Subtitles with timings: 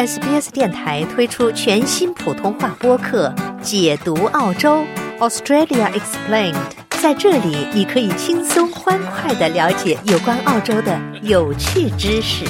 [0.00, 3.28] SBS 电台推出全新普通话播客
[3.60, 4.82] 《解读澳洲
[5.18, 6.54] Australia Explained》。
[7.02, 12.46] 在这里，你可以轻松欢快的了解有关澳洲的有趣知识。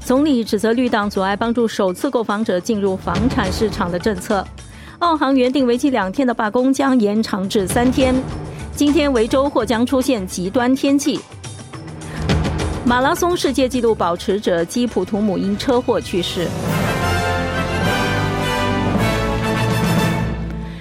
[0.00, 4.42] 总理指责绿党阻碍帮助首次购房者进入房产市场的政策。
[5.00, 8.14] 澳航原定为期两天的罢工将延长至三天。
[8.74, 11.20] 今天维州或将出现极端天气。
[12.84, 16.46] 马拉松世界纪录保持者基普图姆因车祸去世。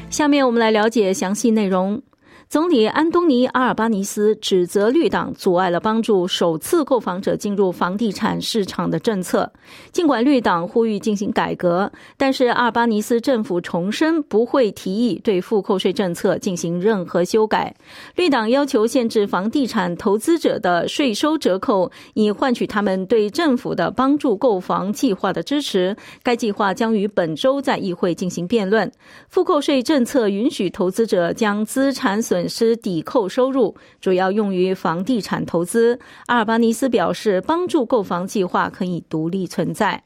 [0.09, 2.01] 下面我们来了解详细内容。
[2.47, 9.51] 总理安东尼·阿尔巴尼斯指责绿党阻碍了帮助首次购房者进入房地产市场的政策。
[9.91, 17.75] 尽管绿党呼吁进行改革，但是阿尔巴尼斯政府重申不会提议对复扣税政策进行任何修改。
[18.15, 25.95] 绿党要求限制房地产投资者的税收折扣，以换取他们对政府的帮助购房计划的支持。
[26.21, 28.89] 该计划将于本周在议会进行辩论。
[29.27, 32.34] 复扣税政策允许投资者将资产损。
[32.35, 35.97] 损失抵扣收入，主要用于房地产投资。
[36.25, 40.03] 阿尔巴尼斯表示，帮助购房计划可以独立存在。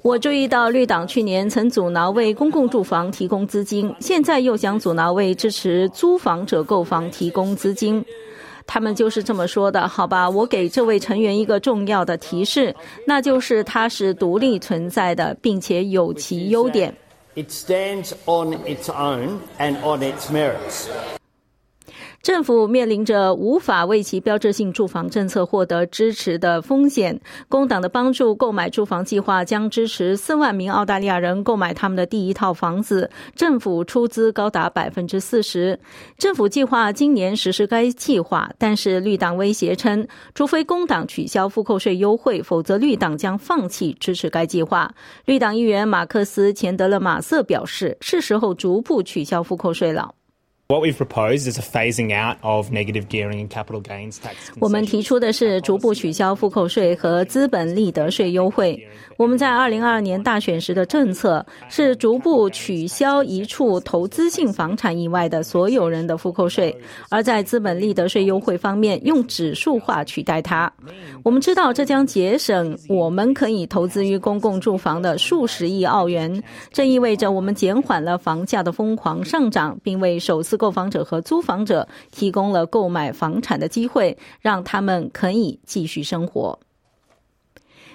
[0.00, 8.02] 我注意到绿党去年曾阻挠为公共住房提供资金，现在又想阻挠为支持租房者购房提供资金。
[8.66, 10.30] 他们就是这么说的，好吧？
[10.30, 12.74] 我给这位成员一个重要的提示，
[13.06, 16.96] 那就是它是独立存在的，并且有其优点。
[17.36, 20.88] It stands on its own and on its merits.
[22.24, 27.20] 政府面临着无法为其标志性住房政策获得支持的风险。
[27.50, 35.78] 工党的帮助购买住房计划将支持四万名澳大利亚人购买他们的第一套房子，政府出资高达百分之四十。
[36.16, 44.90] 政府计划今年实施该计划，但是绿党威胁称，除非工党取消复扣税优惠，否则绿党将放弃支持该计划。
[45.26, 50.14] 绿党议员马克思·钱德勒马瑟表示，是时候逐步取消复扣税了。
[50.66, 54.32] What we've proposed is a phasing out of negative gearing and capital gains tax.
[54.60, 58.82] 我们提出的是逐步取消复扣税和资本利得税优惠。
[59.18, 66.74] 我们在二零二二年大选时的政策是逐步取消一处投资性房产以外的所有人的复扣税，
[67.10, 70.72] 而在资本利得税优惠方面用指数化取代它。
[71.22, 76.42] 我们知道这将节省我们可以投资于公共住房的数十亿澳元。
[76.72, 80.53] 这意味着我们减缓了房价的疯狂上涨，并为首次。
[80.56, 86.58] 购房者和租房者提供了购买房产的机会，让他们可以继续生活。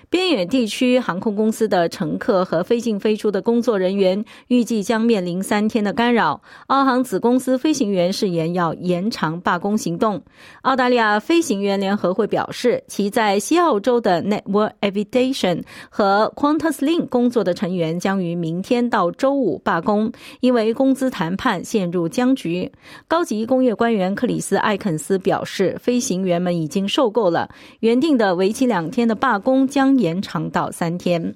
[0.09, 6.41] 边远地区航空公司的乘客和飞进飞出的工作人员预计将面临三天的干扰。
[6.65, 10.19] 澳航子公司飞行员誓言要延长罢工行动。
[10.63, 15.61] 澳大利亚飞行员联合会表示，其在西澳洲的 Network Aviation
[15.91, 22.71] 和 QantasLink 工作的成员将于明天到周五罢工，因为工资谈判陷入僵局。
[23.07, 27.47] 高级工业官员克里斯·艾肯斯表示，飞行员们已经受够了，
[27.81, 29.98] 原定的为期两天的罢工将。
[29.99, 31.35] 延长到三天。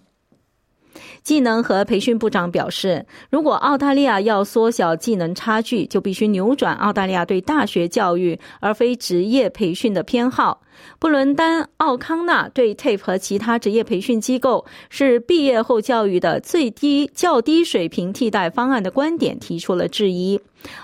[1.24, 10.62] 技能和培训部长表示，如果澳大利亚要缩小技能差距，就必须扭转澳大利亚对大学教育而非职业培训的偏好。
[11.00, 20.40] 布伦丹·奥康纳对 TAFE 和其他职业培训机构是毕业后教育的最低、较低水平替代方案的观点提出了质疑。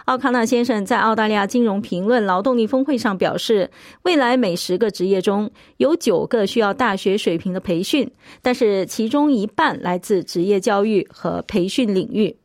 [0.05, 3.71] 奥康纳先生在澳大利亚金融评论劳动力峰会上表示，
[4.03, 8.11] 未来每十个职业中有九个需要大学水平的培训，
[8.41, 12.35] 但是其中一半来自职业教育和培训领域。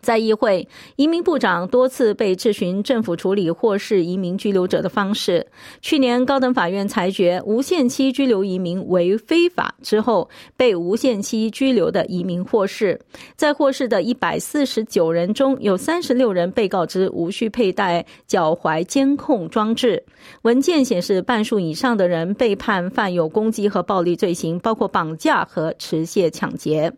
[0.00, 0.66] 在议会，
[0.96, 5.46] 移民部长多次被质询政府处理或是移民拘留者的方式。
[5.82, 12.98] 去年，高等法院裁决无限期拘留移民为非法之后，被无限期拘留的移民获释。
[13.34, 20.02] 在获释的一百四十九人中，有三十六人被告知无需佩戴脚踝监控装置。
[20.42, 26.92] 文件显示，半数以上的人被判犯有攻击和暴力罪行，包括绑架和持械抢劫。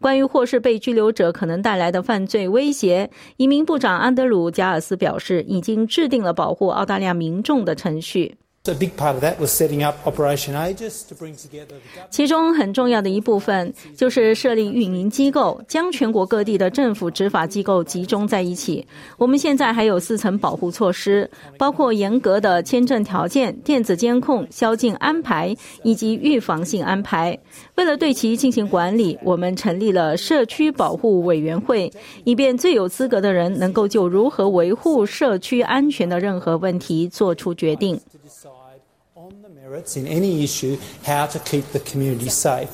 [0.00, 2.44] 关于获释被拘留者可能带来的犯罪。
[2.54, 8.36] 威胁，移民部长安德鲁·加尔斯表示，已经制定了保护澳大利亚民众的程序。
[8.66, 11.74] A big part of that was setting up Operation ages to bring together
[12.08, 18.86] 其中很重要的一部分就是设立运营机构，将全国各地的政府执法机构集中在一起。
[19.18, 27.38] 我们现在还有四层保护措施，包括严格的签证条件、电子监控、宵禁安排以及预防性安排。
[27.74, 31.92] 为了对其进行管理，我们成立了社区保护委员会，
[32.24, 38.00] 以便最有资格的人能够就如何维护社区安全的任何问题做出决定。
[38.24, 38.80] Decide
[39.14, 42.68] on the merits in any issue how to keep the community safe.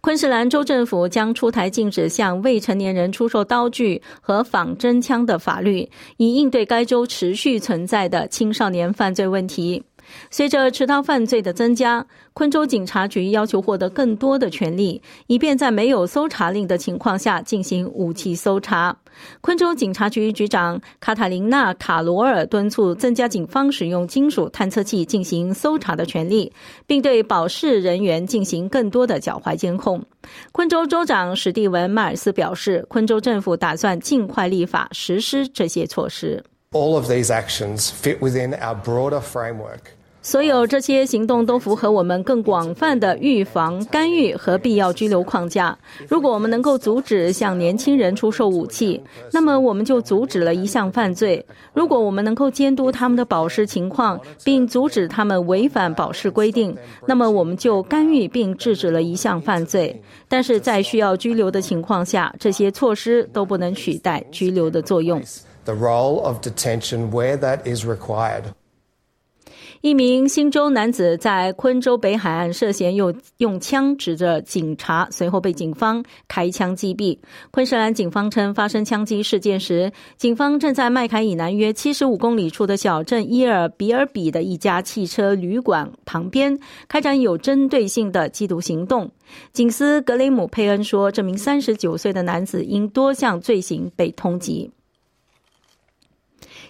[0.00, 9.84] 昆士兰州政府将出台禁止向未成年人出售刀具和仿真枪的法律，以应对该州持续存在的青少年犯罪问题。
[10.30, 18.96] 随着持刀犯罪的增加，昆州警察局要求获得更多的权利，以便在没有搜查令的情况下进行武器搜查。
[19.40, 26.52] 昆州警察局局长卡塔琳娜·卡罗尔敦促增加警方使用金属探测器进行搜查的权利，
[26.86, 30.02] 并对保释人员进行更多的脚踝监控。
[30.52, 36.42] 昆州州长史蒂文·迈尔斯表示，昆州政府打算尽快立法实施这些措施。
[36.72, 39.90] All of these actions fit within our broader framework
[40.22, 45.76] 所有这些行动都符合我们更广泛的预防、干预和必要拘留框架。
[46.08, 49.02] 如果我们能够阻止向年轻人出售武器，
[49.32, 56.76] 那么我们就阻止了一项犯罪；如果我们能够监督他们的保释情况，并阻止他们违反保释规定，
[57.06, 60.02] 那么我们就干预并制止了一项犯罪。
[60.28, 65.20] 但是在需要拘留的情况下，这些措施都不能取代拘留的作用。
[65.64, 68.44] the role of detention where that is required.
[69.82, 77.16] 一名新州男子在昆州北海岸涉嫌用用枪指着警察，随后被警方开枪击毙。
[77.50, 89.10] 昆士兰警方称，发生枪击事件时，警方正在麦凯以南约七十五公里处的小镇伊尔比尔比的一家汽车旅馆旁边开展有针对性的缉毒行动。
[89.54, 94.68] 警司格雷姆佩恩说，这名三十九岁的男子因多项罪行被通缉。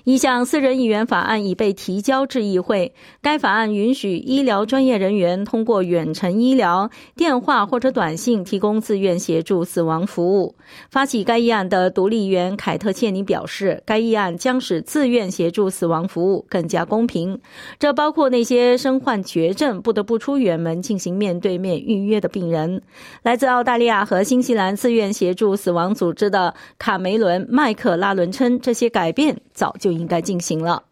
[0.04, 2.92] 一项私人议员法案已被提交至议会。
[3.22, 10.54] 该法案允许医疗专业人员通过远程医疗、电话或者短信提供自愿协助死亡服务。
[10.90, 17.40] 发起该议案的独立议员凯特切尼表示，该议案将使自愿协助死亡服务更加公平。
[17.78, 22.82] 这包括那些身患绝症不得不出远门进行面对面预约的病人。
[23.22, 30.84] 来自澳大利亚和新西兰自愿协助死亡组织的卡梅伦·麦克拉伦称，这些改变早就应该进行了。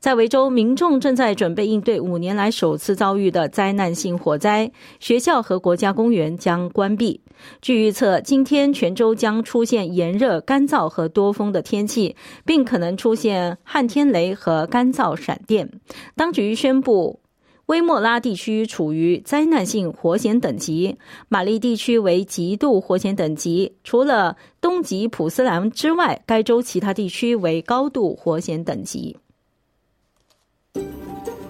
[0.00, 4.70] 在维州，民众正在准备应对五年来首次遭遇的灾难性火灾，
[5.00, 7.20] 学校和国家公园将关闭。
[7.60, 15.70] 据预测，今天全州将出现炎热、干燥和多风的天气，并可能出现旱天雷和干燥闪电。
[16.16, 17.20] 当局宣布。
[17.68, 20.96] 威莫拉地区处于灾难性火险等级，
[21.28, 23.74] 玛丽地区为极度火险等级。
[23.84, 29.18] 除了东极普斯兰之外，该州其他地区为高度火险等级。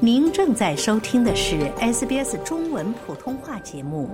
[0.00, 4.10] 您正在收听的是 SBS 中文普通话节目。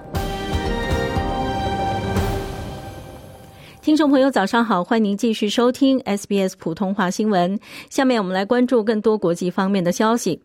[3.81, 7.59] 听众朋友，早上好，欢迎您继续收听 SBS 普通话新闻。
[7.89, 10.43] 下面我们来关注更多国际方面的消息。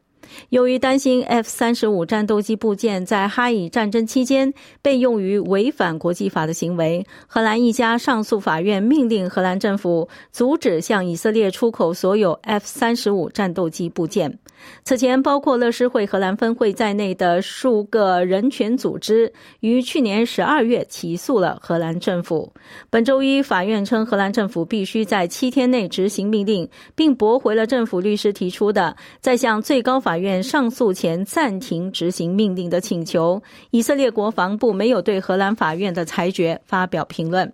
[0.50, 14.38] 由于担心 F 三十五战斗机部件在哈以战争期间被用于违反国际法的行为，荷兰一家上诉法院命令荷兰政府阻止向以色列出口所有 F 三十五战斗机部件。
[14.84, 22.52] 此前，包括乐施会荷兰分会在内的数个人权组织于去年十二月起诉了荷兰政府。
[22.90, 33.44] 本周一，法院称荷兰政府必须在七天内执行命令，并驳回了政府律师提出的在向最高法法院上诉前暂停执行命令的请求。
[33.70, 37.54] 以色列国防部没有对荷兰法院的裁决发表评论。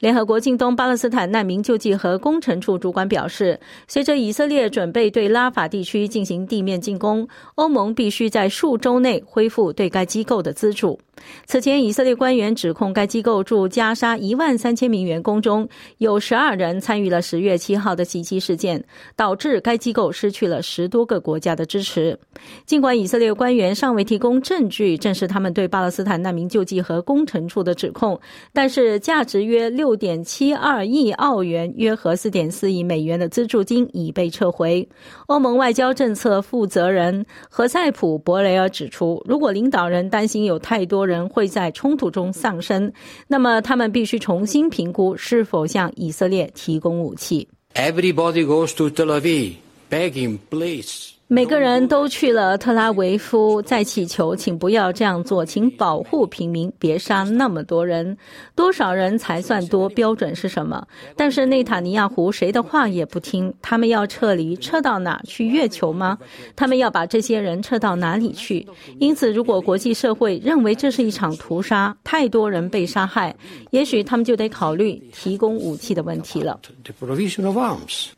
[0.00, 7.26] 联合国近东巴勒斯坦难民救济和工程处主管表示，随着以色列准备对拉法地区进行地面进攻，
[7.56, 10.98] 欧盟必须在数周内恢复对该机构的资助。
[11.46, 15.66] 此前，以色列官员指控该机构驻加沙一万三千名员工中
[15.98, 22.18] 有十二人参与了十月七号的袭击事件，导致该机构失去了十多个国家的支持。
[22.66, 28.20] 尽管以色列官员尚未提供证据证实他们对巴勒斯坦难民救济和工程处的指控，
[28.52, 34.88] 但是价值约六点七二亿澳元（约合四点四亿美元）的资助金已被撤回。
[35.26, 42.92] 欧盟外交政策负责人何塞普·博雷尔指出，如果领导人担心有太多人会在冲突中丧生，
[43.26, 47.48] 那么他们必须重新评估是否向以色列提供武器。
[47.74, 49.54] Everybody goes to Tel Aviv,
[49.90, 51.13] begging, please.
[51.26, 58.16] 每个人都去了特拉维夫，在祈求，请不要这样做，请保护平民，别杀那么多人。
[58.54, 59.88] 多少人才算多？
[59.88, 60.86] 标准是什么？
[61.16, 65.46] 但是内塔尼亚胡谁的话也不听，他们要撤离，撤到哪去？
[65.46, 66.18] 月球吗？
[66.54, 68.66] 他们要把这些人撤到哪里去？
[68.98, 73.34] 因此，如果国际社会认为这是一场屠杀，太多人被杀害，
[73.70, 76.60] 也许他们就得考虑提供武器的问题了。
[76.84, 78.08] The provision of arms.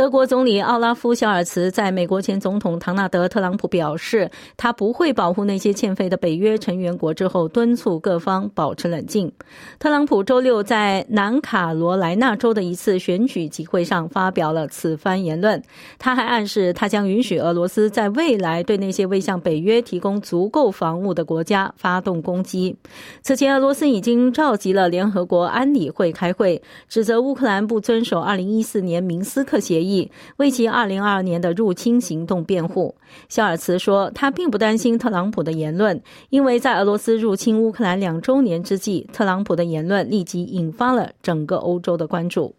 [0.00, 9.30] 德国总理奥拉夫·肖尔茨在美国前总统唐纳德·特朗普表示，他不会保护那些欠费的北约成员国之后，敦促各方保持冷静。
[9.78, 15.62] 特朗普周六在南卡罗来纳州的一次选举集会上发表了此番言论。
[15.98, 22.74] 他还暗示，他将允许俄罗斯在未来对那些未向北约提供足够防务的国家发动攻击。
[23.20, 29.89] 此前，俄罗斯已经召集了联合国安理会开会，指责乌克兰不遵守2014年明斯克协议。
[30.36, 32.94] 为其2022年的入侵行动辩护，
[33.28, 42.54] 肖尔茨说，他并不担心特朗普的言论，因为在俄罗斯入侵乌克兰两周年之际，特朗普的言论立即引发了整个欧洲的关注。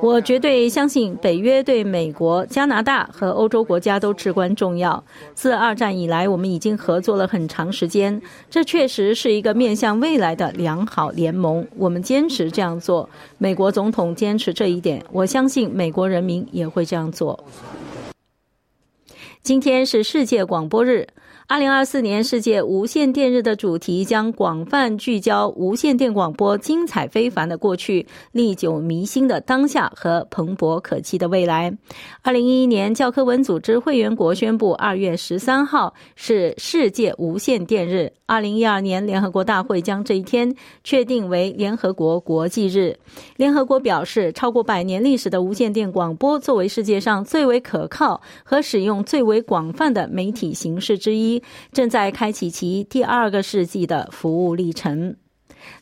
[0.00, 5.02] 我绝对相信北约对美国、加拿大和欧洲国家都至关重要。
[5.34, 11.66] 自二战以来，我们已经合作了很长时间，这确实是一个面向未来的良好联盟。
[11.76, 17.42] 我们坚持这样做，美国总统坚持这一点，我相信美国人民也会这样做。
[19.42, 21.08] 今天是世界广播日。
[21.48, 31.74] 二零二四年世界无线电日的主题将广泛聚焦无线电广播精彩非凡的过去、历久弥新的当下和蓬勃可期的未来。
[32.20, 38.12] 二零一一年，教科文组织会员国宣布，二月十三号是世界无线电日。
[38.26, 42.94] 二零一二年，联合国大会将这一天确定为联合国国际日。
[43.38, 51.37] 联合国表示，超过百年历史的无线电广播作为世界上最为可靠和使用最为广泛的媒体形式之一。
[51.72, 55.16] 正在开启其第二个世纪的服务历程。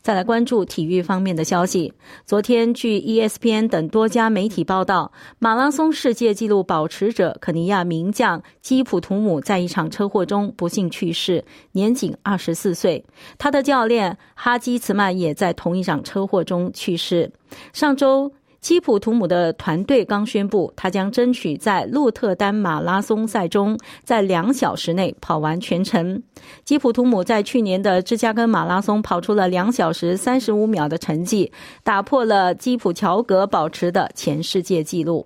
[0.01, 1.93] 再来关注体育方面的消息。
[2.25, 13.05] 昨天，据 ESPN 等多家媒体报道，马拉松世界纪录保持者肯尼亚名将基普图姆在一场车祸中不幸去世，年仅二十四岁。
[13.37, 17.31] 他的教练哈基茨曼也在同一场车祸中去世。
[17.71, 18.31] 上周。
[18.67, 26.21] 基普图姆的团队刚宣布，他将争取在鹿特丹马拉松赛中在两小时内跑完全程。
[26.65, 31.49] 基普图姆在去年的芝加哥马拉松跑出了两小时三十五秒的成绩，
[31.81, 35.25] 打破了基普乔格保持的前世界纪录。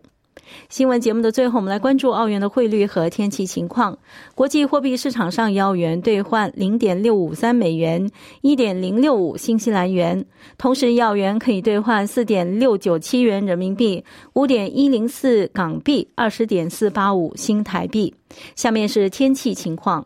[0.70, 3.98] 新闻节目的最后，我们来关注澳元的汇率和天气情况。
[4.36, 8.10] 国际货币市场上，澳元兑换零点六五三美元，
[8.42, 10.26] 一点零六五新西兰元。
[10.58, 14.04] 同时，澳元可以兑换四点六九七元人民币，
[14.34, 18.14] 五点一零四港币，二十点四八五新台币。
[18.56, 20.06] 下面是天气情况。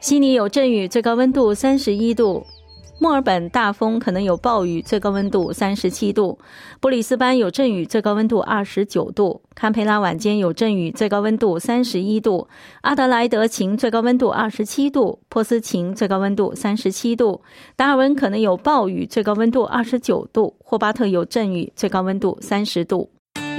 [0.00, 2.44] 悉尼有阵雨，最高温度三十一度。
[3.02, 6.38] 墨尔本大风，可能有暴雨，最高温度三十七度；
[6.80, 12.46] 布里斯班有阵雨，最高温度二十九度；堪培拉晚间有阵雨，最高温度三十一度；
[12.82, 17.40] 阿德莱德晴，最高温度二十七度；珀斯晴，最高温度三十七度；
[17.74, 23.08] 达尔文可能有暴雨，最高温度二十九度；霍巴特有阵雨，最高温度三十度。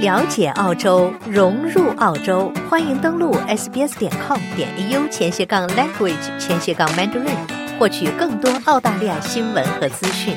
[0.00, 7.61] 了解澳洲，融入澳洲，欢迎登录 sbs.com 点 au 前斜杠 language 前斜杠 mandarin。
[7.78, 10.36] 获取更多澳大利亚新闻和资讯。